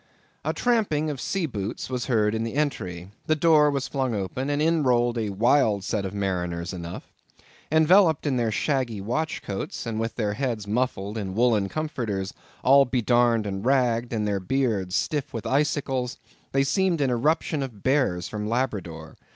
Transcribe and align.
A 0.43 0.51
tramping 0.51 1.11
of 1.11 1.21
sea 1.21 1.45
boots 1.45 1.87
was 1.87 2.07
heard 2.07 2.33
in 2.33 2.43
the 2.43 2.55
entry; 2.55 3.11
the 3.27 3.35
door 3.35 3.69
was 3.69 3.87
flung 3.87 4.15
open, 4.15 4.49
and 4.49 4.59
in 4.59 4.81
rolled 4.81 5.15
a 5.15 5.29
wild 5.29 5.83
set 5.83 6.05
of 6.05 6.13
mariners 6.15 6.73
enough. 6.73 7.03
Enveloped 7.71 8.25
in 8.25 8.35
their 8.35 8.51
shaggy 8.51 8.99
watch 8.99 9.43
coats, 9.43 9.85
and 9.85 9.99
with 9.99 10.15
their 10.15 10.33
heads 10.33 10.65
muffled 10.65 11.19
in 11.19 11.35
woollen 11.35 11.69
comforters, 11.69 12.33
all 12.63 12.83
bedarned 12.83 13.45
and 13.45 13.63
ragged, 13.63 14.11
and 14.11 14.27
their 14.27 14.39
beards 14.39 14.95
stiff 14.95 15.35
with 15.35 15.45
icicles, 15.45 16.17
they 16.51 16.63
seemed 16.63 16.99
an 16.99 17.11
eruption 17.11 17.61
of 17.61 17.83
bears 17.83 18.27
from 18.27 18.49
Labrador. 18.49 19.15